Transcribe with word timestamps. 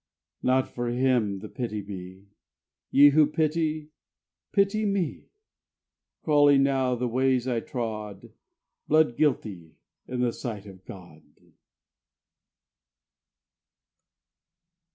Not 0.41 0.67
for 0.67 0.87
him 0.87 1.41
the 1.41 1.47
pity 1.47 1.83
be. 1.83 2.31
Ye 2.89 3.09
who 3.09 3.27
pity, 3.27 3.91
pity 4.51 4.83
me, 4.83 5.27
Crawling 6.23 6.63
now 6.63 6.95
the 6.95 7.07
ways 7.07 7.47
I 7.47 7.59
trod, 7.59 8.33
Blood 8.87 9.15
guilty 9.15 9.75
in 10.07 10.31
sight 10.31 10.65
of 10.65 10.83
God. 10.85 11.21